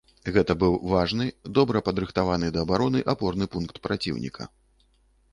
Гэта 0.35 0.53
быў 0.61 0.75
важны, 0.91 1.25
добра 1.57 1.81
падрыхтаваны 1.89 2.47
да 2.55 2.63
абароны 2.67 3.03
апорны 3.13 3.45
пункт 3.57 3.75
праціўніка. 3.85 4.49